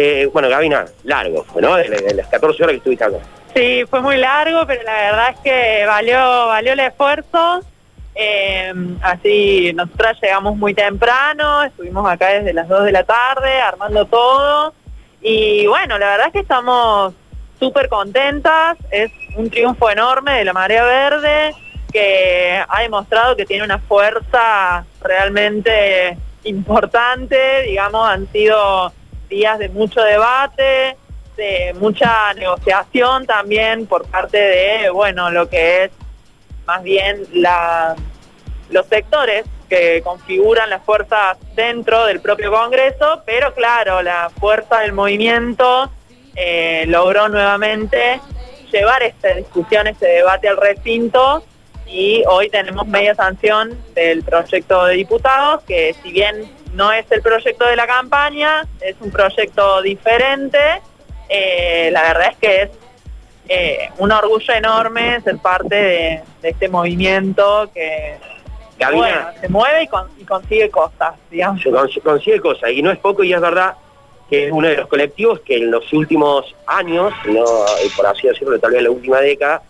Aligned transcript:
Eh, 0.00 0.30
bueno, 0.32 0.48
Gabina, 0.48 0.84
largo, 1.02 1.44
¿no? 1.60 1.74
De, 1.74 2.14
las 2.14 2.28
14 2.28 2.62
horas 2.62 2.74
que 2.74 2.76
estuviste 2.76 3.02
acá. 3.02 3.16
Sí, 3.52 3.82
fue 3.90 4.00
muy 4.00 4.16
largo, 4.16 4.64
pero 4.64 4.84
la 4.84 4.92
verdad 4.92 5.30
es 5.30 5.40
que 5.40 5.84
valió, 5.86 6.46
valió 6.46 6.72
el 6.74 6.78
esfuerzo. 6.78 7.62
Eh, 8.14 8.72
así, 9.02 9.72
nosotras 9.74 10.16
llegamos 10.22 10.56
muy 10.56 10.72
temprano, 10.72 11.64
estuvimos 11.64 12.08
acá 12.08 12.28
desde 12.28 12.52
las 12.52 12.68
2 12.68 12.84
de 12.84 12.92
la 12.92 13.02
tarde 13.02 13.60
armando 13.60 14.04
todo. 14.04 14.72
Y 15.20 15.66
bueno, 15.66 15.98
la 15.98 16.10
verdad 16.10 16.26
es 16.28 16.32
que 16.32 16.40
estamos 16.42 17.12
súper 17.58 17.88
contentas, 17.88 18.76
es 18.92 19.10
un 19.34 19.50
triunfo 19.50 19.90
enorme 19.90 20.34
de 20.34 20.44
la 20.44 20.52
Marea 20.52 20.84
Verde 20.84 21.56
que 21.92 22.62
ha 22.68 22.82
demostrado 22.82 23.34
que 23.34 23.46
tiene 23.46 23.64
una 23.64 23.78
fuerza 23.78 24.84
realmente 25.00 26.16
importante, 26.44 27.62
digamos, 27.62 28.08
han 28.08 28.30
sido 28.30 28.92
días 29.28 29.58
de 29.58 29.68
mucho 29.68 30.00
debate, 30.02 30.96
de 31.36 31.74
mucha 31.78 32.34
negociación 32.34 33.26
también 33.26 33.86
por 33.86 34.06
parte 34.06 34.38
de, 34.38 34.90
bueno, 34.90 35.30
lo 35.30 35.48
que 35.48 35.84
es 35.84 35.90
más 36.66 36.82
bien 36.82 37.26
los 38.70 38.86
sectores 38.86 39.44
que 39.68 40.02
configuran 40.02 40.70
las 40.70 40.82
fuerzas 40.82 41.38
dentro 41.54 42.06
del 42.06 42.20
propio 42.20 42.50
Congreso, 42.50 43.22
pero 43.24 43.54
claro, 43.54 44.02
la 44.02 44.30
fuerza 44.30 44.80
del 44.80 44.92
movimiento 44.92 45.90
eh, 46.34 46.84
logró 46.88 47.28
nuevamente 47.28 48.20
llevar 48.72 49.02
esta 49.02 49.34
discusión, 49.34 49.86
este 49.86 50.06
debate 50.06 50.48
al 50.48 50.56
recinto 50.56 51.42
y 51.90 52.22
hoy 52.28 52.50
tenemos 52.50 52.86
media 52.86 53.14
sanción 53.14 53.78
del 53.94 54.22
proyecto 54.22 54.84
de 54.84 54.94
diputados, 54.94 55.62
que 55.64 55.94
si 56.02 56.12
bien 56.12 56.50
no 56.74 56.92
es 56.92 57.10
el 57.10 57.22
proyecto 57.22 57.66
de 57.66 57.76
la 57.76 57.86
campaña, 57.86 58.66
es 58.80 58.96
un 59.00 59.10
proyecto 59.10 59.82
diferente, 59.82 60.58
eh, 61.28 61.90
la 61.92 62.02
verdad 62.02 62.28
es 62.32 62.36
que 62.36 62.62
es 62.62 62.70
eh, 63.48 63.90
un 63.98 64.12
orgullo 64.12 64.54
enorme 64.54 65.20
ser 65.22 65.38
parte 65.38 65.74
de, 65.74 66.22
este 66.42 66.68
movimiento 66.68 67.70
que 67.72 68.16
se 69.40 69.48
mueve 69.48 69.88
y, 70.18 70.24
consigue 70.24 70.70
cosas, 70.70 71.14
digamos. 71.30 71.62
consigue 72.04 72.40
cosas, 72.40 72.70
y 72.70 72.82
no 72.82 72.90
es 72.90 72.98
poco, 72.98 73.24
y 73.24 73.32
es 73.32 73.40
verdad 73.40 73.74
que 74.28 74.46
es 74.46 74.52
uno 74.52 74.68
de 74.68 74.76
los 74.76 74.88
colectivos 74.88 75.40
que 75.40 75.56
en 75.56 75.70
los 75.70 75.90
últimos 75.94 76.54
años, 76.66 77.14
no 77.26 77.44
por 77.96 78.06
así 78.06 78.28
decirlo, 78.28 78.58
tal 78.58 78.72
vez 78.72 78.78
en 78.78 78.84
la 78.84 78.90
última 78.90 79.20
década, 79.20 79.62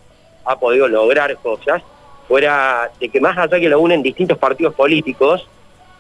ha 0.45 0.59
podido 0.59 0.89
lograr 0.89 1.37
cosas, 1.37 1.83
fuera 2.29 2.91
de 3.01 3.09
que 3.09 3.21
más 3.21 3.37
allá 3.37 3.59
que 3.59 3.69
lo 3.69 3.81
unen 3.81 4.03
distintos 4.03 4.39
partidos 4.39 4.75
políticos, 4.75 5.49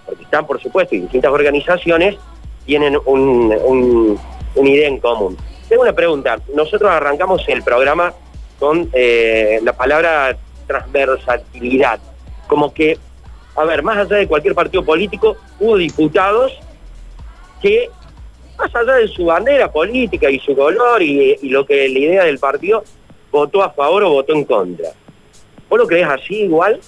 porque 0.06 0.22
están 0.22 0.46
por 0.46 0.60
supuesto 0.60 0.94
y 0.94 1.00
distintas 1.00 1.32
organizaciones, 1.32 2.16
tienen 2.66 2.98
un, 3.06 4.18
una 4.54 4.68
idea 4.68 4.88
en 4.88 5.00
común. 5.00 5.36
Tengo 5.68 5.82
una 5.82 5.92
pregunta. 5.92 6.38
Nosotros 6.54 6.90
arrancamos 6.90 7.42
el 7.48 7.62
programa 7.62 8.12
con 8.58 8.88
eh, 8.92 9.58
la 9.62 9.72
palabra 9.72 10.36
transversalidad. 10.66 11.98
Como 12.46 12.72
que, 12.72 12.98
a 13.56 13.64
ver, 13.64 13.82
más 13.82 13.98
allá 13.98 14.16
de 14.16 14.26
cualquier 14.26 14.54
partido 14.54 14.84
político, 14.84 15.36
hubo 15.60 15.76
diputados 15.76 16.52
que, 17.60 17.90
más 18.56 18.74
allá 18.74 18.94
de 18.94 19.08
su 19.08 19.26
bandera 19.26 19.70
política 19.70 20.30
y 20.30 20.38
su 20.40 20.54
color 20.54 21.02
y, 21.02 21.36
lo 21.48 21.66
que 21.66 21.88
la 21.88 21.98
idea 21.98 22.24
del 22.24 22.38
partido, 22.38 22.84
votó 23.30 23.62
a 23.62 23.70
favor 23.70 24.04
o 24.04 24.10
votó 24.10 24.32
en 24.32 24.44
contra. 24.44 24.90
¿Vos 25.68 25.78
lo 25.78 25.86
crees 25.86 26.06
así 26.06 26.42
igual? 26.42 26.80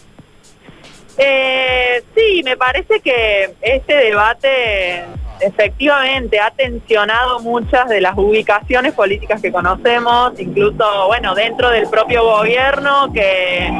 Eh, 1.18 2.02
sí, 2.14 2.42
me 2.44 2.56
parece 2.56 3.00
que 3.00 3.54
este 3.60 3.94
debate 3.94 5.04
efectivamente 5.40 6.38
ha 6.38 6.50
tensionado 6.50 7.40
muchas 7.40 7.88
de 7.88 8.00
las 8.00 8.16
ubicaciones 8.16 8.92
políticas 8.92 9.40
que 9.40 9.50
conocemos, 9.50 10.38
incluso, 10.38 11.06
bueno, 11.08 11.34
dentro 11.34 11.70
del 11.70 11.88
propio 11.88 12.24
gobierno, 12.24 13.12
que 13.12 13.70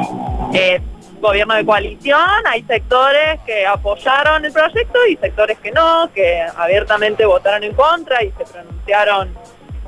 gobierno 1.21 1.55
de 1.55 1.65
coalición, 1.65 2.47
hay 2.47 2.62
sectores 2.62 3.41
que 3.47 3.67
apoyaron 3.67 4.44
el 4.44 4.53
proyecto 4.53 4.99
y 5.06 5.17
sectores 5.17 5.59
que 5.59 5.71
no, 5.71 6.11
que 6.15 6.43
abiertamente 6.56 7.25
votaron 7.27 7.62
en 7.62 7.75
contra 7.75 8.22
y 8.25 8.32
se 8.32 8.44
pronunciaron, 8.44 9.32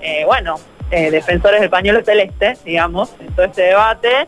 eh, 0.01 0.25
bueno, 0.27 0.57
eh, 0.91 1.11
defensores 1.11 1.61
del 1.61 1.71
pañuelo 1.71 2.05
celeste, 2.05 2.57
digamos, 2.65 3.15
en 3.19 3.35
todo 3.35 3.47
este 3.47 3.63
debate. 3.63 4.27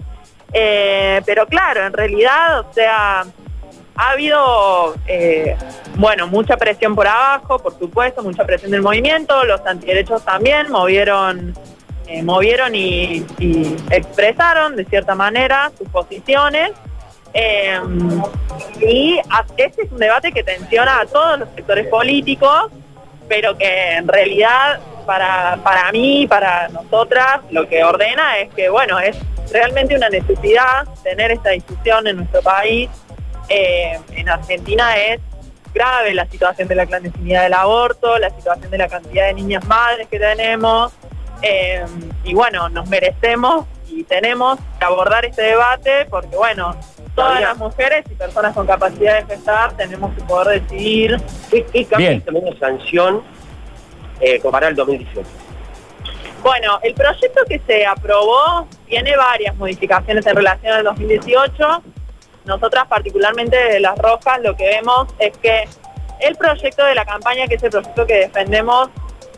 Eh, 0.56 1.20
pero 1.26 1.46
claro, 1.46 1.84
en 1.84 1.92
realidad, 1.92 2.60
o 2.60 2.72
sea, 2.72 3.24
ha 3.96 4.10
habido, 4.10 4.94
eh, 5.08 5.56
bueno, 5.96 6.28
mucha 6.28 6.56
presión 6.56 6.94
por 6.94 7.08
abajo, 7.08 7.58
por 7.58 7.76
supuesto, 7.76 8.22
mucha 8.22 8.44
presión 8.44 8.70
del 8.70 8.80
movimiento, 8.80 9.44
los 9.44 9.60
antiderechos 9.66 10.24
también 10.24 10.70
movieron, 10.70 11.54
eh, 12.06 12.22
movieron 12.22 12.72
y, 12.72 13.26
expresaron 13.90 14.76
de 14.76 14.84
cierta 14.84 15.16
manera 15.16 15.72
sus 15.76 15.88
posiciones. 15.88 16.70
Y 18.80 19.20
este 19.56 19.82
es 19.82 19.90
un 19.90 19.98
debate 19.98 20.30
que 20.30 20.44
tensiona 20.44 21.00
a 21.00 21.06
todos 21.06 21.40
los 21.40 21.48
sectores 21.56 21.88
políticos, 21.88 22.70
pero 23.28 23.58
que 23.58 23.94
en 23.96 24.06
realidad 24.06 24.78
para, 25.04 25.58
para 25.64 25.90
mí, 25.90 26.28
para 26.28 26.68
nosotras, 26.68 27.40
lo 27.50 27.68
que 27.68 27.82
ordena 27.82 28.38
es 28.38 28.54
que, 28.54 28.68
bueno, 28.68 29.00
es 29.00 29.16
realmente 29.52 29.96
una 29.96 30.08
necesidad 30.08 30.86
tener 31.02 31.30
esta 31.30 31.50
discusión 31.50 32.06
en 32.06 32.16
nuestro 32.16 32.42
país 32.42 32.88
eh, 33.48 33.98
en 34.12 34.28
Argentina 34.28 34.96
es 34.96 35.20
grave 35.74 36.14
la 36.14 36.26
situación 36.26 36.68
de 36.68 36.74
la 36.76 36.86
clandestinidad 36.86 37.42
del 37.42 37.54
aborto, 37.54 38.18
la 38.18 38.30
situación 38.30 38.70
de 38.70 38.78
la 38.78 38.88
cantidad 38.88 39.26
de 39.26 39.34
niñas 39.34 39.66
madres 39.66 40.06
que 40.08 40.18
tenemos. 40.18 40.92
Eh, 41.42 41.84
y 42.22 42.32
bueno, 42.32 42.68
nos 42.68 42.88
merecemos 42.88 43.66
y 43.88 44.04
tenemos 44.04 44.58
que 44.78 44.84
abordar 44.84 45.24
este 45.24 45.42
debate 45.42 46.06
porque 46.08 46.36
bueno, 46.36 46.74
todas 47.14 47.40
las 47.40 47.56
mujeres 47.58 48.04
y 48.10 48.14
personas 48.14 48.54
con 48.54 48.66
capacidad 48.66 49.20
de 49.20 49.34
gestar 49.34 49.76
tenemos 49.76 50.14
que 50.14 50.22
poder 50.22 50.62
decidir. 50.62 51.20
¿Qué, 51.50 51.66
qué 51.66 51.84
cambia 51.84 52.20
también 52.24 52.58
sanción 52.58 53.22
eh, 54.20 54.40
comparar 54.40 54.70
el 54.70 54.76
2018? 54.76 55.28
Bueno, 56.42 56.78
el 56.82 56.94
proyecto 56.94 57.40
que 57.48 57.58
se 57.66 57.86
aprobó 57.86 58.68
tiene 58.94 59.16
varias 59.16 59.56
modificaciones 59.56 60.24
en 60.24 60.36
relación 60.36 60.72
al 60.72 60.84
2018. 60.84 61.82
Nosotras 62.44 62.86
particularmente 62.86 63.56
de 63.56 63.80
Las 63.80 63.98
Rojas 63.98 64.40
lo 64.40 64.56
que 64.56 64.66
vemos 64.66 65.08
es 65.18 65.36
que 65.38 65.64
el 66.20 66.36
proyecto 66.36 66.84
de 66.84 66.94
la 66.94 67.04
campaña, 67.04 67.48
que 67.48 67.56
es 67.56 67.62
el 67.64 67.70
proyecto 67.70 68.06
que 68.06 68.14
defendemos, 68.14 68.90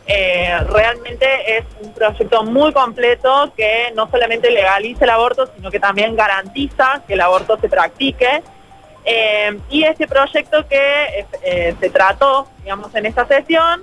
eh, 0.07 0.59
realmente 0.69 1.57
es 1.57 1.65
un 1.81 1.95
proyecto 1.95 2.43
muy 2.45 2.71
completo 2.75 3.51
que 3.57 3.93
no 3.95 4.11
solamente 4.11 4.51
legaliza 4.51 5.05
el 5.05 5.11
aborto, 5.11 5.49
sino 5.57 5.71
que 5.71 5.81
también 5.81 6.15
garantiza 6.15 7.01
que 7.07 7.15
el 7.15 7.23
aborto 7.23 7.59
se 7.59 7.71
practique. 7.71 8.43
Eh, 9.07 9.59
y 9.71 9.85
este 9.85 10.07
proyecto 10.07 10.69
que 10.69 11.25
eh, 11.43 11.75
se 11.81 11.89
trató, 11.89 12.47
digamos, 12.63 12.95
en 12.95 13.07
esta 13.07 13.27
sesión, 13.27 13.81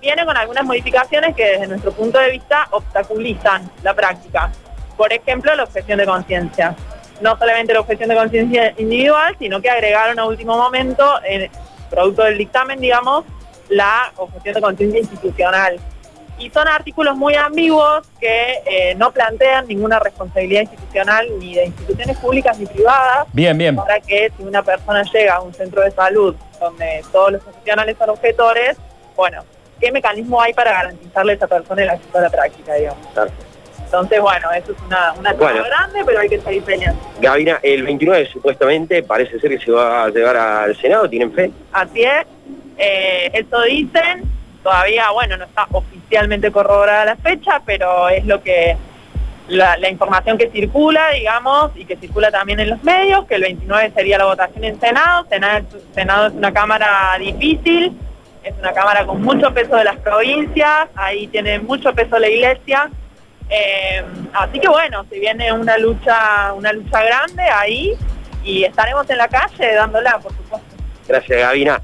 viene 0.00 0.24
con 0.24 0.36
algunas 0.36 0.64
modificaciones 0.64 1.34
que 1.34 1.44
desde 1.44 1.66
nuestro 1.66 1.90
punto 1.90 2.20
de 2.20 2.30
vista 2.30 2.68
obstaculizan 2.70 3.68
la 3.82 3.92
práctica. 3.92 4.52
Por 4.96 5.12
ejemplo, 5.12 5.54
la 5.54 5.64
objeción 5.64 5.98
de 5.98 6.06
conciencia 6.06 6.76
no 7.20 7.36
solamente 7.38 7.72
la 7.72 7.80
objeción 7.80 8.08
de 8.08 8.14
conciencia 8.14 8.74
individual, 8.76 9.36
sino 9.38 9.60
que 9.60 9.70
agregaron 9.70 10.18
a 10.18 10.26
último 10.26 10.56
momento, 10.56 11.04
en 11.24 11.50
producto 11.90 12.24
del 12.24 12.38
dictamen, 12.38 12.80
digamos, 12.80 13.24
la 13.68 14.12
objeción 14.16 14.54
de 14.54 14.60
conciencia 14.60 15.00
institucional. 15.00 15.78
Y 16.38 16.50
son 16.50 16.68
artículos 16.68 17.16
muy 17.16 17.34
ambiguos 17.34 18.06
que 18.20 18.60
eh, 18.66 18.94
no 18.96 19.10
plantean 19.10 19.66
ninguna 19.66 19.98
responsabilidad 19.98 20.62
institucional 20.62 21.26
ni 21.38 21.54
de 21.54 21.66
instituciones 21.66 22.18
públicas 22.18 22.58
ni 22.58 22.66
privadas. 22.66 23.26
Bien, 23.32 23.56
bien. 23.56 23.74
Para 23.74 24.00
que 24.00 24.30
si 24.36 24.42
una 24.42 24.62
persona 24.62 25.02
llega 25.04 25.36
a 25.36 25.40
un 25.40 25.54
centro 25.54 25.80
de 25.80 25.90
salud 25.92 26.36
donde 26.60 27.02
todos 27.10 27.32
los 27.32 27.42
profesionales 27.42 27.96
son 27.98 28.10
objetores, 28.10 28.76
bueno, 29.16 29.44
¿qué 29.80 29.90
mecanismo 29.90 30.42
hay 30.42 30.52
para 30.52 30.72
garantizarle 30.72 31.32
a 31.32 31.36
esa 31.36 31.46
persona 31.46 31.82
el 31.82 31.88
acceso 31.88 32.18
a 32.18 32.20
la 32.20 32.30
práctica, 32.30 32.74
digamos? 32.74 33.06
Entonces, 33.86 34.20
bueno, 34.20 34.50
eso 34.52 34.72
es 34.72 34.78
una, 34.84 35.12
una 35.12 35.32
grande, 35.32 36.02
pero 36.04 36.18
hay 36.18 36.28
que 36.28 36.40
seguir 36.40 36.62
peleando. 36.62 37.00
Gabina, 37.20 37.58
el 37.62 37.84
29 37.84 38.26
supuestamente 38.26 39.02
parece 39.02 39.38
ser 39.38 39.50
que 39.50 39.64
se 39.64 39.70
va 39.70 40.04
a 40.04 40.08
llevar 40.10 40.36
al 40.36 40.76
Senado, 40.76 41.08
¿tienen 41.08 41.32
fe? 41.32 41.52
Así 41.72 42.02
es, 42.02 42.26
eh, 42.76 43.30
eso 43.32 43.62
dicen, 43.62 44.24
todavía, 44.62 45.10
bueno, 45.10 45.36
no 45.36 45.44
está 45.44 45.66
oficialmente 45.70 46.50
corroborada 46.50 47.04
la 47.04 47.16
fecha, 47.16 47.62
pero 47.64 48.08
es 48.08 48.26
lo 48.26 48.42
que 48.42 48.76
la, 49.48 49.88
información 49.88 50.36
que 50.36 50.50
circula, 50.50 51.10
digamos, 51.10 51.70
y 51.76 51.84
que 51.84 51.96
circula 51.96 52.32
también 52.32 52.58
en 52.58 52.70
los 52.70 52.82
medios, 52.82 53.24
que 53.26 53.36
el 53.36 53.42
29 53.42 53.92
sería 53.94 54.18
la 54.18 54.24
votación 54.24 54.64
en 54.64 54.80
Senado. 54.80 55.26
Senado, 55.28 55.64
Senado 55.94 56.26
es 56.26 56.32
una 56.32 56.52
cámara 56.52 57.16
difícil, 57.20 57.96
es 58.42 58.54
una 58.58 58.72
cámara 58.72 59.06
con 59.06 59.22
mucho 59.22 59.54
peso 59.54 59.76
de 59.76 59.84
las 59.84 59.96
provincias, 59.98 60.88
ahí 60.96 61.28
tiene 61.28 61.60
mucho 61.60 61.94
peso 61.94 62.18
la 62.18 62.28
iglesia, 62.28 62.90
eh, 63.48 64.04
así 64.32 64.58
que 64.58 64.68
bueno, 64.68 65.04
se 65.08 65.18
viene 65.18 65.52
una 65.52 65.78
lucha, 65.78 66.52
una 66.52 66.72
lucha 66.72 67.02
grande 67.02 67.42
ahí 67.42 67.94
y 68.44 68.64
estaremos 68.64 69.08
en 69.10 69.18
la 69.18 69.28
calle 69.28 69.74
dándola, 69.74 70.18
por 70.18 70.32
supuesto. 70.32 70.76
Gracias, 71.06 71.38
Gabina. 71.40 71.80